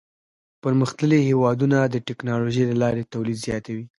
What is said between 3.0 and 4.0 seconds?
تولید زیاتوي.